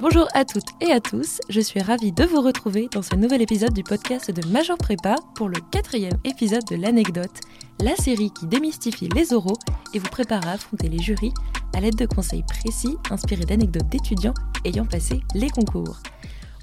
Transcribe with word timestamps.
Bonjour 0.00 0.26
à 0.34 0.44
toutes 0.44 0.70
et 0.80 0.90
à 0.90 1.00
tous, 1.00 1.40
je 1.48 1.60
suis 1.60 1.80
ravie 1.80 2.10
de 2.10 2.24
vous 2.24 2.40
retrouver 2.40 2.88
dans 2.90 3.00
ce 3.00 3.14
nouvel 3.14 3.40
épisode 3.42 3.72
du 3.72 3.84
podcast 3.84 4.28
de 4.28 4.46
Major 4.48 4.76
Prépa 4.76 5.14
pour 5.36 5.48
le 5.48 5.60
quatrième 5.70 6.18
épisode 6.24 6.64
de 6.64 6.74
l'anecdote, 6.74 7.40
la 7.80 7.94
série 7.94 8.32
qui 8.32 8.46
démystifie 8.46 9.08
les 9.14 9.32
oraux 9.32 9.56
et 9.94 10.00
vous 10.00 10.08
prépare 10.08 10.46
à 10.48 10.52
affronter 10.52 10.88
les 10.88 10.98
jurys 10.98 11.32
à 11.74 11.80
l'aide 11.80 11.94
de 11.94 12.06
conseils 12.06 12.42
précis 12.42 12.96
inspirés 13.10 13.44
d'anecdotes 13.44 13.88
d'étudiants 13.88 14.34
ayant 14.64 14.84
passé 14.84 15.20
les 15.34 15.48
concours. 15.48 15.98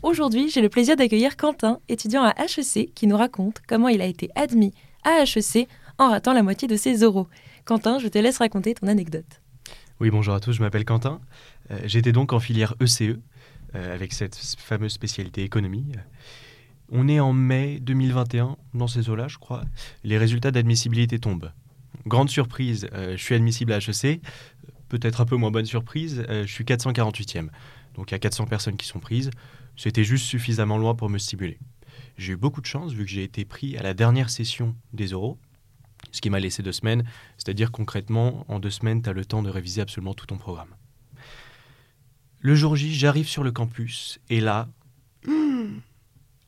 Aujourd'hui, 0.04 0.50
j'ai 0.50 0.62
le 0.62 0.70
plaisir 0.70 0.98
d'accueillir 0.98 1.38
Quentin, 1.38 1.80
étudiant 1.88 2.24
à 2.24 2.34
HEC, 2.38 2.94
qui 2.94 3.08
nous 3.08 3.18
raconte 3.18 3.62
comment 3.66 3.88
il 3.88 4.02
a 4.02 4.06
été 4.08 4.30
admis 4.36 4.74
à 5.06 5.24
HEC 5.24 5.70
en 5.98 6.10
ratant 6.10 6.34
la 6.34 6.44
moitié 6.44 6.68
de 6.68 6.76
ses 6.76 7.04
oraux. 7.04 7.28
Quentin, 7.64 7.98
je 7.98 8.10
te 8.10 8.18
laisse 8.18 8.40
raconter 8.40 8.74
ton 8.74 8.88
anecdote. 8.88 9.42
Oui, 10.02 10.10
bonjour 10.10 10.34
à 10.34 10.40
tous, 10.40 10.54
je 10.54 10.62
m'appelle 10.62 10.84
Quentin. 10.84 11.22
Euh, 11.70 11.78
j'étais 11.84 12.12
donc 12.12 12.34
en 12.34 12.40
filière 12.40 12.74
ECE, 12.82 13.20
euh, 13.76 13.94
avec 13.94 14.14
cette 14.14 14.36
fameuse 14.36 14.94
spécialité 14.94 15.44
économie. 15.44 15.92
On 16.90 17.08
est 17.08 17.20
en 17.20 17.34
mai 17.34 17.80
2021, 17.80 18.58
dans 18.74 18.88
ces 18.88 19.12
eaux-là, 19.12 19.28
je 19.28 19.38
crois. 19.38 19.64
Les 20.04 20.18
résultats 20.18 20.50
d'admissibilité 20.50 21.20
tombent. 21.20 21.52
Grande 22.08 22.32
surprise, 22.32 22.88
euh, 22.94 23.16
je 23.16 23.22
suis 23.22 23.36
admissible 23.36 23.74
à 23.74 23.78
HEC. 23.78 24.22
Peut-être 24.90 25.22
un 25.22 25.26
peu 25.26 25.36
moins 25.36 25.52
bonne 25.52 25.68
surprise, 25.68 26.26
je 26.28 26.52
suis 26.52 26.64
448e. 26.64 27.50
Donc 27.94 28.10
il 28.10 28.14
y 28.14 28.16
a 28.16 28.20
400 28.20 28.48
personnes 28.48 28.78
qui 28.78 28.88
sont 28.88 29.00
prises. 29.00 29.30
C'était 29.78 30.04
juste 30.04 30.26
suffisamment 30.26 30.80
loin 30.80 30.96
pour 30.96 31.12
me 31.12 31.20
stimuler. 31.20 31.60
J'ai 32.18 32.34
eu 32.34 32.38
beaucoup 32.38 32.62
de 32.62 32.66
chance 32.66 32.92
vu 32.92 33.06
que 33.06 33.12
j'ai 33.12 33.24
été 33.24 33.46
pris 33.46 33.78
à 33.78 33.84
la 33.84 33.94
dernière 33.94 34.32
session 34.32 34.76
des 34.94 35.10
euros, 35.10 35.38
ce 36.12 36.22
qui 36.22 36.30
m'a 36.30 36.40
laissé 36.40 36.64
deux 36.64 36.72
semaines. 36.72 37.04
C'est-à-dire 37.38 37.72
concrètement, 37.72 38.46
en 38.48 38.60
deux 38.60 38.70
semaines, 38.70 39.02
tu 39.02 39.10
as 39.10 39.14
le 39.14 39.26
temps 39.26 39.44
de 39.44 39.50
réviser 39.50 39.82
absolument 39.82 40.14
tout 40.14 40.26
ton 40.26 40.38
programme. 40.38 40.76
Le 42.40 42.56
jour 42.56 42.76
J, 42.76 42.94
j'arrive 42.94 43.28
sur 43.28 43.44
le 43.44 43.52
campus 43.52 44.20
et 44.30 44.42
là, 44.42 44.68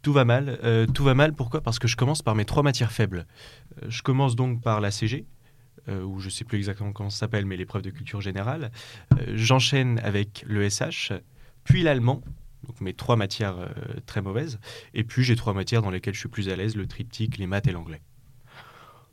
tout 0.02 0.14
va 0.14 0.26
mal. 0.26 0.60
Euh, 0.64 0.86
tout 0.88 1.04
va 1.04 1.14
mal, 1.14 1.34
pourquoi? 1.34 1.62
Parce 1.62 1.80
que 1.80 1.88
je 1.88 1.96
commence 1.96 2.22
par 2.22 2.36
mes 2.36 2.46
trois 2.46 2.64
matières 2.64 2.92
faibles. 2.92 3.26
Euh, 3.82 3.86
je 3.90 4.02
commence 4.02 4.36
donc 4.36 4.62
par 4.62 4.82
la 4.82 4.90
CG, 4.90 5.26
euh, 5.88 6.04
ou 6.04 6.20
je 6.20 6.26
ne 6.26 6.32
sais 6.32 6.46
plus 6.46 6.58
exactement 6.58 6.92
comment 6.92 7.10
ça 7.10 7.20
s'appelle, 7.20 7.46
mais 7.46 7.58
l'épreuve 7.58 7.84
de 7.84 7.92
culture 7.92 8.22
générale. 8.22 8.72
J'enchaîne 9.34 10.00
avec 10.00 10.44
le 10.48 10.68
SH, 10.70 11.14
puis 11.64 11.84
l'allemand, 11.84 12.22
donc 12.68 12.82
mes 12.82 12.94
trois 12.94 13.16
matières 13.16 13.70
très 14.06 14.22
mauvaises. 14.22 14.60
Et 14.94 15.04
puis 15.04 15.24
j'ai 15.24 15.36
trois 15.36 15.54
matières 15.54 15.82
dans 15.82 15.92
lesquelles 15.92 16.16
je 16.16 16.20
suis 16.20 16.30
plus 16.30 16.50
à 16.50 16.56
l'aise, 16.56 16.76
le 16.76 16.88
triptyque, 16.88 17.38
les 17.38 17.48
maths 17.48 17.68
et 17.68 17.72
l'anglais 17.72 18.02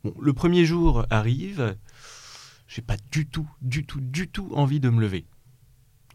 le 0.05 0.33
premier 0.33 0.65
jour 0.65 1.07
arrive, 1.11 1.77
j'ai 2.69 2.83
pas 2.83 2.97
du 3.11 3.27
tout, 3.27 3.49
du 3.63 3.85
tout, 3.85 4.01
du 4.01 4.29
tout 4.29 4.51
envie 4.55 4.81
de 4.81 4.89
me 4.89 5.01
lever. 5.01 5.27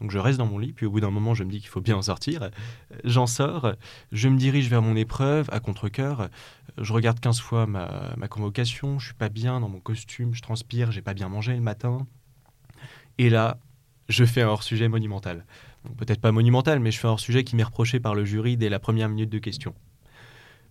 Donc 0.00 0.10
je 0.10 0.18
reste 0.18 0.38
dans 0.38 0.46
mon 0.46 0.58
lit, 0.58 0.72
puis 0.72 0.86
au 0.86 0.90
bout 0.90 1.00
d'un 1.00 1.10
moment, 1.10 1.34
je 1.34 1.44
me 1.44 1.50
dis 1.50 1.60
qu'il 1.60 1.68
faut 1.68 1.80
bien 1.80 1.96
en 1.96 2.02
sortir. 2.02 2.50
J'en 3.04 3.26
sors, 3.26 3.74
je 4.12 4.28
me 4.28 4.36
dirige 4.36 4.68
vers 4.68 4.82
mon 4.82 4.94
épreuve 4.94 5.48
à 5.50 5.60
contre-coeur. 5.60 6.28
Je 6.78 6.92
regarde 6.92 7.18
15 7.20 7.40
fois 7.40 7.66
ma, 7.66 8.28
convocation, 8.28 8.98
je 8.98 9.06
suis 9.06 9.14
pas 9.14 9.30
bien 9.30 9.60
dans 9.60 9.68
mon 9.68 9.80
costume, 9.80 10.34
je 10.34 10.42
transpire, 10.42 10.92
j'ai 10.92 11.02
pas 11.02 11.14
bien 11.14 11.28
mangé 11.28 11.54
le 11.54 11.62
matin. 11.62 12.06
Et 13.18 13.30
là, 13.30 13.58
je 14.08 14.24
fais 14.24 14.42
un 14.42 14.48
hors-sujet 14.48 14.88
monumental. 14.88 15.46
Peut-être 15.96 16.20
pas 16.20 16.32
monumental, 16.32 16.80
mais 16.80 16.90
je 16.90 16.98
fais 16.98 17.06
un 17.06 17.12
hors-sujet 17.12 17.44
qui 17.44 17.56
m'est 17.56 17.62
reproché 17.62 17.98
par 17.98 18.14
le 18.14 18.24
jury 18.24 18.56
dès 18.56 18.68
la 18.68 18.78
première 18.78 19.08
minute 19.08 19.30
de 19.30 19.38
question. 19.38 19.74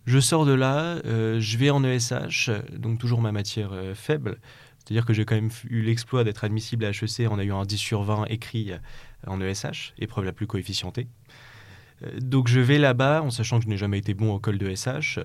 Je 0.06 0.20
sors 0.20 0.46
de 0.46 0.54
là, 0.54 1.00
euh, 1.06 1.40
je 1.40 1.58
vais 1.58 1.72
en 1.72 1.84
ESH, 1.84 2.52
donc 2.78 3.00
toujours 3.00 3.22
ma 3.22 3.32
matière 3.32 3.72
euh, 3.74 3.96
faible. 3.96 4.38
C'est-à-dire 4.78 5.04
que 5.04 5.14
j'ai 5.14 5.26
quand 5.26 5.34
même 5.34 5.50
eu 5.68 5.82
l'exploit 5.82 6.24
d'être 6.24 6.44
admissible 6.44 6.86
à 6.86 6.90
HEC 6.90 7.28
en 7.28 7.40
ayant 7.40 7.60
un 7.60 7.66
10 7.66 7.78
sur 7.78 8.04
20 8.04 8.26
écrit 8.26 8.72
euh, 8.72 8.78
en 9.26 9.42
ESH, 9.42 9.96
épreuve 9.98 10.26
la 10.26 10.32
plus 10.32 10.46
coefficientée. 10.46 11.08
donc 12.22 12.48
je 12.48 12.60
vais 12.60 12.78
là-bas 12.78 13.24
en 13.24 13.32
sachant 13.32 13.58
que 13.58 13.66
je 13.66 13.70
n'ai 13.70 13.78
jamais 13.78 13.98
été 13.98 14.14
bon 14.14 14.32
au 14.32 14.40
col 14.40 14.60
de 14.60 14.76
SH. 14.76 15.22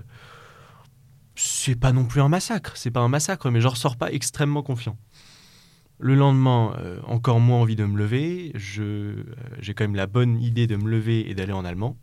C'est 1.35 1.79
pas 1.79 1.93
non 1.93 2.05
plus 2.05 2.21
un 2.21 2.29
massacre, 2.29 2.75
c'est 2.75 2.91
pas 2.91 3.01
un 3.01 3.07
massacre, 3.07 3.51
mais 3.51 3.61
je 3.61 3.67
ressors 3.67 3.97
pas 3.97 4.11
extrêmement 4.11 4.63
confiant. 4.63 4.97
Le 5.99 6.15
lendemain, 6.15 6.75
encore 7.05 7.39
moins 7.39 7.59
envie 7.59 7.75
de 7.75 7.85
me 7.85 7.97
lever. 7.97 8.51
j'ai 8.55 9.73
quand 9.75 9.83
même 9.83 9.95
la 9.95 10.07
bonne 10.07 10.41
idée 10.41 10.65
de 10.65 10.75
me 10.75 10.89
lever 10.89 11.29
et 11.29 11.35
d'aller 11.35 11.53
en 11.53 11.63
allemand 11.63 11.97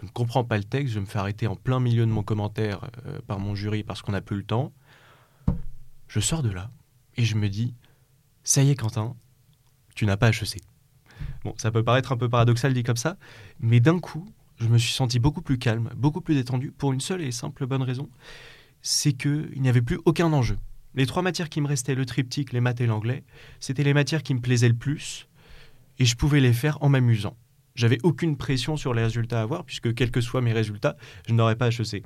je 0.00 0.06
ne 0.06 0.10
comprends 0.10 0.44
pas 0.44 0.56
le 0.56 0.64
texte, 0.64 0.94
je 0.94 1.00
me 1.00 1.06
fais 1.06 1.18
arrêter 1.18 1.46
en 1.46 1.56
plein 1.56 1.80
milieu 1.80 2.06
de 2.06 2.10
mon 2.10 2.22
commentaire 2.22 2.90
euh, 3.06 3.18
par 3.26 3.40
mon 3.40 3.54
jury 3.54 3.82
parce 3.82 4.00
qu'on 4.00 4.12
n'a 4.12 4.20
plus 4.20 4.36
le 4.36 4.44
temps. 4.44 4.72
Je 6.06 6.20
sors 6.20 6.42
de 6.42 6.50
là 6.50 6.70
et 7.16 7.24
je 7.24 7.34
me 7.34 7.48
dis, 7.48 7.74
ça 8.44 8.62
y 8.62 8.70
est 8.70 8.76
Quentin, 8.76 9.16
tu 9.94 10.06
n'as 10.06 10.16
pas 10.16 10.28
HEC. 10.30 10.60
Bon, 11.44 11.52
ça 11.56 11.70
peut 11.70 11.82
paraître 11.82 12.12
un 12.12 12.16
peu 12.16 12.28
paradoxal 12.28 12.72
dit 12.74 12.84
comme 12.84 12.96
ça, 12.96 13.16
mais 13.58 13.80
d'un 13.80 13.98
coup, 13.98 14.32
je 14.58 14.68
me 14.68 14.78
suis 14.78 14.92
senti 14.92 15.18
beaucoup 15.18 15.42
plus 15.42 15.58
calme, 15.58 15.90
beaucoup 15.96 16.20
plus 16.20 16.36
détendu, 16.36 16.70
pour 16.70 16.92
une 16.92 17.00
seule 17.00 17.22
et 17.22 17.32
simple 17.32 17.66
bonne 17.66 17.82
raison, 17.82 18.08
c'est 18.82 19.12
qu'il 19.12 19.60
n'y 19.60 19.68
avait 19.68 19.82
plus 19.82 19.98
aucun 20.04 20.32
enjeu. 20.32 20.58
Les 20.94 21.06
trois 21.06 21.22
matières 21.22 21.48
qui 21.48 21.60
me 21.60 21.66
restaient, 21.66 21.96
le 21.96 22.06
triptyque, 22.06 22.52
les 22.52 22.60
maths 22.60 22.80
et 22.80 22.86
l'anglais, 22.86 23.24
c'était 23.58 23.84
les 23.84 23.94
matières 23.94 24.22
qui 24.22 24.34
me 24.34 24.40
plaisaient 24.40 24.68
le 24.68 24.74
plus, 24.74 25.28
et 25.98 26.04
je 26.04 26.16
pouvais 26.16 26.40
les 26.40 26.52
faire 26.52 26.78
en 26.82 26.88
m'amusant. 26.88 27.36
J'avais 27.78 27.98
aucune 28.02 28.36
pression 28.36 28.76
sur 28.76 28.92
les 28.92 29.04
résultats 29.04 29.38
à 29.38 29.42
avoir, 29.42 29.64
puisque 29.64 29.94
quels 29.94 30.10
que 30.10 30.20
soient 30.20 30.40
mes 30.40 30.52
résultats, 30.52 30.96
je 31.28 31.32
n'aurais 31.32 31.54
pas 31.54 31.68
HEC. 31.68 32.02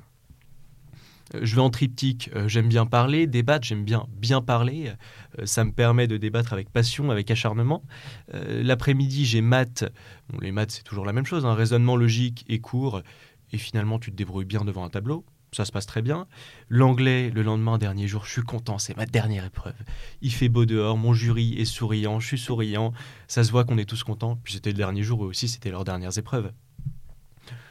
Euh, 1.33 1.39
je 1.41 1.55
vais 1.55 1.61
en 1.61 1.71
triptyque, 1.71 2.29
euh, 2.35 2.47
j'aime 2.47 2.67
bien 2.67 2.85
parler, 2.85 3.25
débattre, 3.25 3.65
j'aime 3.65 3.83
bien 3.83 4.05
bien 4.15 4.39
parler. 4.39 4.91
Euh, 5.39 5.47
ça 5.47 5.63
me 5.63 5.71
permet 5.71 6.05
de 6.05 6.17
débattre 6.17 6.53
avec 6.53 6.69
passion, 6.69 7.09
avec 7.09 7.31
acharnement. 7.31 7.83
L'après-midi, 8.31 9.25
j'ai 9.25 9.41
maths. 9.41 9.83
les 10.41 10.51
maths, 10.51 10.69
c'est 10.69 10.83
toujours 10.83 11.05
la 11.05 11.13
même 11.13 11.25
chose, 11.25 11.43
un 11.43 11.49
hein. 11.49 11.55
raisonnement 11.55 11.95
logique 11.95 12.45
et 12.47 12.59
court. 12.59 13.01
Et 13.51 13.57
finalement, 13.57 13.97
tu 13.97 14.11
te 14.11 14.15
débrouilles 14.15 14.45
bien 14.45 14.63
devant 14.65 14.85
un 14.85 14.89
tableau 14.89 15.25
ça 15.55 15.65
se 15.65 15.71
passe 15.71 15.85
très 15.85 16.01
bien. 16.01 16.27
L'anglais, 16.69 17.29
le 17.29 17.43
lendemain, 17.43 17.77
dernier 17.77 18.07
jour, 18.07 18.25
je 18.25 18.31
suis 18.31 18.41
content, 18.41 18.77
c'est 18.77 18.95
ma 18.97 19.05
dernière 19.05 19.45
épreuve. 19.45 19.75
Il 20.21 20.31
fait 20.31 20.49
beau 20.49 20.65
dehors, 20.65 20.97
mon 20.97 21.13
jury 21.13 21.55
est 21.59 21.65
souriant, 21.65 22.19
je 22.19 22.27
suis 22.27 22.37
souriant, 22.37 22.93
ça 23.27 23.43
se 23.43 23.51
voit 23.51 23.63
qu'on 23.65 23.77
est 23.77 23.85
tous 23.85 24.03
contents. 24.03 24.37
Puis 24.43 24.53
c'était 24.53 24.71
le 24.71 24.77
dernier 24.77 25.03
jour, 25.03 25.23
eux 25.25 25.27
aussi, 25.27 25.47
c'était 25.47 25.71
leurs 25.71 25.83
dernières 25.83 26.17
épreuves. 26.17 26.51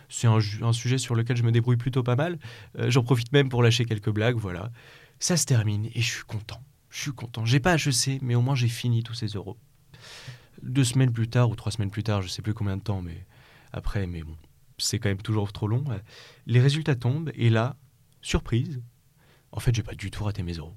C'est 0.08 0.26
un, 0.26 0.72
sujet 0.72 0.98
sur 0.98 1.14
lequel 1.14 1.38
je 1.38 1.42
me 1.42 1.52
débrouille 1.52 1.78
plutôt 1.78 2.02
pas 2.02 2.16
mal. 2.16 2.38
Euh, 2.78 2.90
j'en 2.90 3.02
profite 3.02 3.32
même 3.32 3.48
pour 3.48 3.62
lâcher 3.62 3.86
quelques 3.86 4.10
blagues, 4.10 4.36
voilà. 4.36 4.70
Ça 5.18 5.38
se 5.38 5.46
termine 5.46 5.86
et 5.86 6.02
je 6.02 6.12
suis 6.12 6.24
content. 6.24 6.60
Je 6.90 7.00
suis 7.00 7.12
content. 7.12 7.46
J'ai 7.46 7.60
pas 7.60 7.76
HEC, 7.76 8.20
mais 8.20 8.34
au 8.34 8.42
moins 8.42 8.54
j'ai 8.54 8.68
fini 8.68 9.02
tous 9.02 9.14
ces 9.14 9.28
euros. 9.28 9.56
Deux 10.62 10.84
semaines 10.84 11.12
plus 11.12 11.28
tard 11.28 11.48
ou 11.48 11.56
trois 11.56 11.72
semaines 11.72 11.90
plus 11.90 12.02
tard, 12.02 12.20
je 12.20 12.28
sais 12.28 12.42
plus 12.42 12.52
combien 12.52 12.76
de 12.76 12.82
temps, 12.82 13.00
mais 13.00 13.24
après, 13.72 14.06
mais 14.06 14.22
bon, 14.22 14.36
c'est 14.82 14.98
quand 14.98 15.08
même 15.08 15.22
toujours 15.22 15.52
trop 15.52 15.68
long. 15.68 15.84
Les 16.46 16.60
résultats 16.60 16.94
tombent 16.94 17.30
et 17.34 17.50
là, 17.50 17.76
surprise, 18.20 18.82
en 19.52 19.60
fait, 19.60 19.74
j'ai 19.74 19.82
pas 19.82 19.94
du 19.94 20.10
tout 20.10 20.24
raté 20.24 20.42
mes 20.42 20.54
euros. 20.54 20.74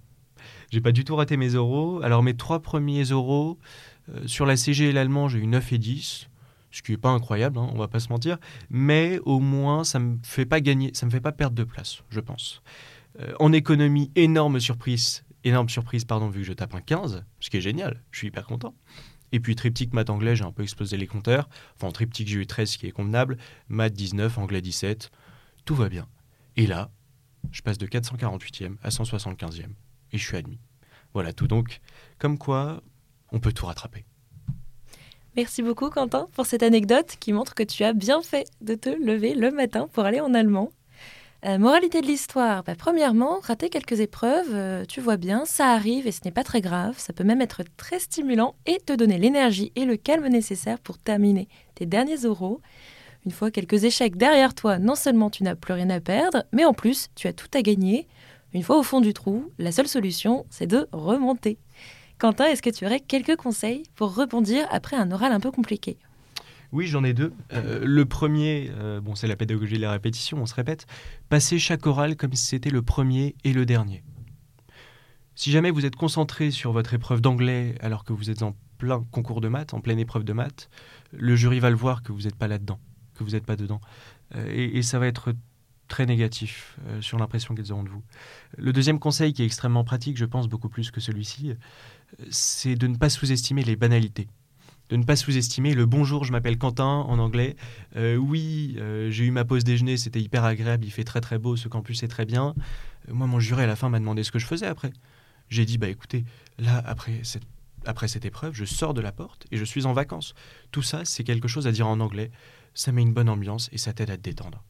J'ai 0.72 0.82
pas 0.82 0.92
du 0.92 1.04
tout 1.04 1.16
raté 1.16 1.38
mes 1.38 1.50
euros. 1.50 2.02
Alors 2.04 2.24
mes 2.24 2.36
trois 2.36 2.62
premiers 2.62 3.04
euros 3.04 3.58
euh, 4.10 4.28
sur 4.28 4.46
la 4.46 4.58
CG 4.58 4.90
et 4.90 4.92
l'allemand, 4.92 5.28
j'ai 5.28 5.40
eu 5.40 5.48
9 5.48 5.74
et 5.74 5.78
10, 5.78 6.28
ce 6.72 6.82
qui 6.82 6.92
est 6.92 6.98
pas 6.98 7.10
incroyable, 7.10 7.58
hein, 7.58 7.70
on 7.74 7.78
va 7.78 7.88
pas 7.88 8.00
se 8.00 8.10
mentir, 8.10 8.38
mais 8.70 9.20
au 9.24 9.40
moins 9.40 9.84
ça 9.84 10.00
me 10.00 10.18
fait 10.24 10.46
pas 10.46 10.62
gagner, 10.62 10.92
ça 10.94 11.06
me 11.06 11.12
fait 11.12 11.22
pas 11.22 11.32
perdre 11.32 11.56
de 11.56 11.64
place, 11.64 12.04
je 12.10 12.20
pense. 12.20 12.62
Euh, 13.22 13.34
en 13.40 13.54
économie, 13.54 14.12
énorme 14.16 14.60
surprise, 14.60 15.24
énorme 15.44 15.70
surprise 15.70 16.06
pardon, 16.06 16.30
vu 16.30 16.42
que 16.42 16.48
je 16.48 16.54
tape 16.54 16.76
un 16.76 16.82
15, 16.82 17.24
ce 17.40 17.50
qui 17.50 17.58
est 17.58 17.62
génial, 17.62 18.04
je 18.12 18.20
suis 18.20 18.28
hyper 18.28 18.46
content. 18.46 18.76
Et 19.31 19.40
puis 19.40 19.56
triptyque 19.56 19.94
maths 19.94 20.09
anglais, 20.09 20.36
j'ai 20.36 20.44
un 20.44 20.52
peu 20.52 20.63
explosé 20.63 20.97
les 20.97 21.08
compteurs. 21.08 21.50
Enfin, 21.75 21.88
en 21.88 21.91
triptyque, 21.91 22.28
j'ai 22.28 22.38
eu 22.38 22.47
13, 22.47 22.69
ce 22.69 22.78
qui 22.78 22.88
est 22.88 22.91
convenable. 22.91 23.38
Maths 23.68 23.94
19, 23.94 24.38
anglais 24.38 24.62
17. 24.62 25.12
Tout 25.66 25.75
va 25.75 25.90
bien. 25.90 26.08
Et 26.56 26.68
là, 26.68 26.91
je 27.52 27.62
passe 27.62 27.78
de 27.78 27.88
448e 27.88 28.78
à 28.84 28.90
175e. 28.90 29.69
Et 30.12 30.18
je 30.18 30.25
suis 30.25 30.38
admis. 30.38 30.59
Voilà 31.14 31.34
tout 31.34 31.47
donc. 31.47 31.81
Comme 32.19 32.38
quoi, 32.38 32.81
on 33.31 33.40
peut 33.40 33.52
tout 33.52 33.66
rattraper. 33.66 34.06
Merci 35.35 35.61
beaucoup 35.61 35.90
Quentin 35.90 36.28
pour 36.34 36.46
cette 36.46 36.64
anecdote 36.64 37.17
qui 37.20 37.34
montre 37.34 37.55
que 37.55 37.64
tu 37.64 37.84
as 37.84 37.91
bien 37.91 38.22
fait 38.22 38.47
de 38.61 38.76
te 38.76 38.90
lever 38.90 39.35
le 39.35 39.52
matin 39.52 39.90
pour 39.91 40.05
aller 40.05 40.22
en 40.22 40.34
allemand. 40.34 40.72
Euh, 41.46 41.59
moralité 41.59 42.02
de 42.02 42.08
l'histoire, 42.08 42.64
bah, 42.64 42.74
premièrement, 42.76 43.40
rater 43.40 43.70
quelques 43.70 44.00
épreuves, 44.00 44.50
euh, 44.52 44.84
tu 44.86 45.00
vois 45.00 45.18
bien, 45.18 45.46
ça 45.46 45.68
arrive 45.74 46.08
et 46.08 46.12
ce 46.12 46.22
n'est 46.26 46.32
pas 46.32 46.44
très 46.44 46.59
grave, 46.59 46.96
ça 46.97 47.14
peut 47.14 47.24
même 47.24 47.42
être 47.42 47.62
très 47.78 48.00
stimulant 48.00 48.56
et 48.66 48.80
te 48.80 48.94
donner 48.94 49.20
l'énergie 49.20 49.72
et 49.76 49.86
le 49.86 49.96
calme 49.96 50.26
nécessaire 50.28 50.80
pour 50.80 50.97
terminer 50.97 51.47
tes 51.76 51.86
derniers 51.86 52.18
euros. 52.24 52.62
Une 53.28 53.32
fois 53.32 53.52
quelques 53.52 53.84
échecs 53.84 54.16
derrière 54.16 54.56
toi, 54.56 54.80
non 54.80 54.96
seulement 54.96 55.30
tu 55.30 55.44
n'as 55.44 55.53
plus 55.53 55.74
rien 55.74 55.92
à 55.92 56.00
perdre, 56.00 56.46
mais 56.52 56.66
en 56.66 56.74
plus 56.74 57.09
tu 57.14 57.28
as 57.28 57.34
tout 57.34 57.50
à 57.53 57.62
gagner. 57.62 58.08
Une 58.56 58.64
fois 58.64 58.80
au 58.80 58.84
fond 58.84 59.00
du 59.00 59.14
trou, 59.14 59.52
la 59.59 59.72
seule 59.72 59.88
solution, 59.88 60.48
c'est 60.50 60.66
de 60.66 60.88
remonter. 60.94 61.59
Quentin, 62.18 62.46
est-ce 62.46 62.64
que 62.64 62.72
tu 62.72 62.88
aurais 62.88 63.02
quelques 63.02 63.36
conseils 63.36 63.84
pour 63.96 64.16
rebondir 64.16 64.68
après 64.72 64.96
un 64.96 65.12
oral 65.12 65.32
un 65.32 65.40
peu 65.40 65.52
compliqué? 65.52 66.00
Oui, 66.76 66.88
j'en 66.88 67.06
ai 67.06 67.14
deux. 67.14 67.32
Euh, 67.54 67.80
le 67.86 68.06
premier, 68.06 68.70
euh, 68.76 69.00
bon, 69.00 69.16
c'est 69.16 69.28
la 69.28 69.38
pédagogie 69.38 69.78
de 69.78 69.82
la 69.82 69.92
répétition, 69.92 70.40
on 70.42 70.46
se 70.46 70.54
répète. 70.54 70.88
Passer 71.30 71.58
chaque 71.58 71.88
oral 71.88 72.18
comme 72.18 72.34
si 72.34 72.46
c'était 72.48 72.70
le 72.70 72.82
premier 72.82 73.34
et 73.46 73.54
le 73.54 73.66
dernier. 73.66 74.04
Si 75.36 75.52
jamais 75.52 75.72
vous 75.72 75.86
êtes 75.86 75.96
concentré 75.96 76.52
sur 76.52 76.74
votre 76.74 76.94
épreuve 76.94 77.22
d'anglais 77.22 77.76
alors 77.80 78.04
que 78.04 78.12
vous 78.12 78.30
êtes 78.30 78.44
en 78.44 78.58
plein 78.78 79.06
concours 79.12 79.40
de 79.40 79.48
maths, 79.48 79.74
en 79.74 79.80
pleine 79.80 80.00
épreuve 80.00 80.26
de 80.26 80.34
maths, 80.34 80.70
le 81.14 81.38
jury 81.38 81.62
va 81.62 81.70
le 81.70 81.78
voir 81.78 82.04
que 82.04 82.12
vous 82.12 82.24
n'êtes 82.24 82.36
pas 82.36 82.50
là-dedans, 82.50 82.80
que 83.14 83.24
vous 83.24 83.32
n'êtes 83.32 83.46
pas 83.46 83.56
dedans. 83.56 83.80
Euh, 84.36 84.52
et, 84.52 84.82
ça 84.82 85.00
va 85.00 85.08
être 85.08 85.34
très 85.88 86.06
négatif 86.06 86.78
sur 87.00 87.18
l'impression 87.20 87.56
qu'ils 87.56 87.72
auront 87.72 87.84
de 87.84 87.90
vous. 87.90 88.04
Le 88.58 88.74
deuxième 88.74 89.00
conseil 89.00 89.32
qui 89.32 89.44
est 89.44 89.46
extrêmement 89.46 89.86
pratique, 89.86 90.18
je 90.18 90.26
pense 90.26 90.50
beaucoup 90.50 90.68
plus 90.68 90.92
que 90.92 91.00
celui-ci, 91.00 91.54
c'est 92.30 92.76
de 92.76 92.88
ne 92.88 92.98
pas 92.98 93.10
sous-estimer 93.10 93.64
les 93.64 93.78
banalités 93.78 94.28
de 94.90 94.96
ne 94.97 95.03
pas 95.03 95.16
sous-estimer 95.16 95.73
le 95.73 95.85
bonjour, 95.85 96.26
je 96.26 96.32
m'appelle 96.32 96.58
Quentin 96.58 96.85
en 96.85 97.17
anglais. 97.17 97.55
Euh, 97.96 98.16
oui, 98.16 98.76
euh, 98.78 99.09
j'ai 99.09 99.26
eu 99.26 99.32
ma 99.32 99.43
pause 99.43 99.64
déjeuner, 99.64 99.97
c'était 99.97 100.22
hyper 100.22 100.43
agréable, 100.43 100.85
il 100.85 100.91
fait 100.91 101.03
très 101.03 101.22
très 101.22 101.40
beau, 101.40 101.55
ce 101.55 101.67
campus 101.67 102.03
est 102.03 102.08
très 102.08 102.26
bien. 102.26 102.53
Euh, 103.09 103.14
moi, 103.14 103.26
mon 103.26 103.40
juré 103.40 103.64
à 103.64 103.67
la 103.67 103.76
fin 103.76 103.90
m'a 103.90 103.99
demandé 103.99 104.23
ce 104.23 104.32
que 104.32 104.40
je 104.40 104.46
faisais 104.46 104.67
après. 104.67 104.91
J'ai 105.49 105.66
dit, 105.66 105.78
bah 105.78 105.87
écoutez, 105.87 106.23
là, 106.59 106.84
après 106.85 107.20
cette, 107.23 107.43
après 107.85 108.08
cette 108.08 108.26
épreuve, 108.26 108.53
je 108.53 108.66
sors 108.66 108.93
de 108.93 109.02
la 109.02 109.11
porte 109.11 109.47
et 109.52 109.58
je 109.58 109.66
suis 109.66 109.85
en 109.85 109.93
vacances. 109.93 110.35
Tout 110.72 110.84
ça, 110.84 111.03
c'est 111.03 111.23
quelque 111.23 111.47
chose 111.47 111.66
à 111.67 111.72
dire 111.72 111.88
en 111.88 111.99
anglais. 111.99 112.31
Ça 112.76 112.91
met 112.91 113.02
une 113.02 113.14
bonne 113.14 113.29
ambiance 113.29 113.70
et 113.72 113.78
ça 113.78 113.93
t'aide 113.93 114.09
à 114.09 114.17
te 114.17 114.22
détendre. 114.22 114.64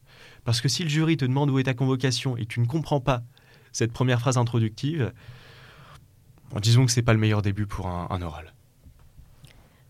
Parce 0.44 0.60
que 0.60 0.68
si 0.68 0.82
le 0.82 0.88
jury 0.88 1.16
te 1.16 1.24
demande 1.24 1.50
où 1.50 1.58
est 1.58 1.64
ta 1.64 1.74
convocation 1.74 2.36
et 2.36 2.46
tu 2.46 2.60
ne 2.60 2.66
comprends 2.66 3.00
pas 3.00 3.22
cette 3.72 3.92
première 3.92 4.20
phrase 4.20 4.38
introductive, 4.38 5.12
disons 6.60 6.86
que 6.86 6.92
c'est 6.92 7.02
pas 7.02 7.12
le 7.12 7.18
meilleur 7.18 7.42
début 7.42 7.66
pour 7.66 7.88
un 7.88 8.22
oral. 8.22 8.55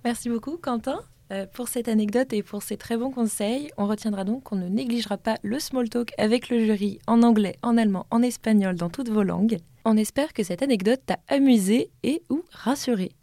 Merci 0.06 0.28
beaucoup, 0.28 0.56
Quentin. 0.56 1.00
Euh, 1.32 1.46
pour 1.52 1.66
cette 1.66 1.88
anecdote 1.88 2.32
et 2.32 2.44
pour 2.44 2.62
ces 2.62 2.76
très 2.76 2.96
bons 2.96 3.10
conseils, 3.10 3.72
on 3.76 3.88
retiendra 3.88 4.22
donc 4.22 4.44
qu'on 4.44 4.54
ne 4.54 4.68
négligera 4.68 5.16
pas 5.16 5.36
le 5.42 5.58
small 5.58 5.88
talk 5.88 6.12
avec 6.16 6.48
le 6.48 6.64
jury 6.64 7.00
en 7.08 7.24
anglais, 7.24 7.56
en 7.62 7.76
allemand, 7.76 8.06
en 8.12 8.22
espagnol, 8.22 8.76
dans 8.76 8.88
toutes 8.88 9.08
vos 9.08 9.24
langues. 9.24 9.58
On 9.84 9.96
espère 9.96 10.32
que 10.32 10.44
cette 10.44 10.62
anecdote 10.62 11.00
t'a 11.04 11.18
amusé 11.26 11.90
et 12.04 12.22
ou 12.30 12.44
rassuré. 12.52 13.16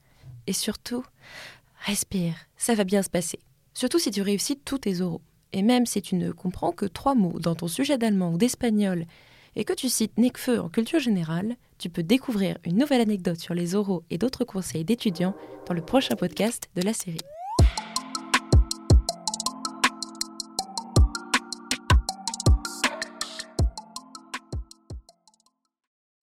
Et 0.46 0.52
surtout, 0.52 1.06
respire, 1.86 2.36
ça 2.58 2.76
va 2.76 2.84
bien 2.84 3.02
se 3.02 3.10
passer. 3.10 3.40
Surtout 3.74 4.00
si 4.00 4.12
tu 4.12 4.22
réussis 4.22 4.60
tous 4.60 4.80
tes 4.80 5.00
oraux. 5.00 5.22
Et 5.54 5.62
même 5.62 5.86
si 5.86 6.02
tu 6.02 6.16
ne 6.16 6.34
comprends 6.34 6.74
que 6.74 6.86
trois 6.86 7.16
mots 7.16 7.40
dans 7.40 7.56
ton 7.56 7.70
sujet 7.70 7.98
d'allemand 7.98 8.34
ou 8.34 8.38
d'espagnol 8.38 9.06
et 9.56 9.66
que 9.66 9.74
tu 9.74 9.90
cites 9.90 10.18
Necfeu 10.18 10.60
en 10.60 10.70
culture 10.70 11.00
générale, 11.00 11.56
tu 11.78 11.90
peux 11.90 12.04
découvrir 12.04 12.58
une 12.66 12.78
nouvelle 12.78 13.02
anecdote 13.02 13.40
sur 13.40 13.54
les 13.54 13.76
oraux 13.76 14.04
et 14.10 14.18
d'autres 14.18 14.46
conseils 14.46 14.86
d'étudiants 14.86 15.36
dans 15.68 15.74
le 15.74 15.82
prochain 15.82 16.16
podcast 16.16 16.70
de 16.76 16.82
la 16.82 16.94
série. 16.94 17.33